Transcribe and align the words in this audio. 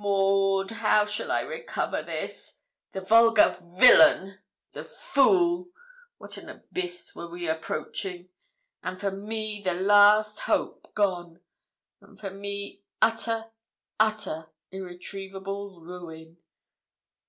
'Maud, 0.00 0.70
how 0.70 1.04
shall 1.06 1.32
I 1.32 1.40
recover 1.40 2.04
this? 2.04 2.58
The 2.92 3.00
vulgar 3.00 3.58
villain 3.60 4.38
the 4.70 4.84
fool! 4.84 5.72
What 6.18 6.36
an 6.36 6.48
abyss 6.48 7.16
were 7.16 7.26
we 7.28 7.48
approaching! 7.48 8.28
and 8.80 9.00
for 9.00 9.10
me 9.10 9.60
the 9.60 9.74
last 9.74 10.38
hope 10.38 10.94
gone 10.94 11.40
and 12.00 12.16
for 12.16 12.30
me 12.30 12.84
utter, 13.02 13.50
utter, 13.98 14.50
irretrievable 14.70 15.80
ruin.' 15.80 16.36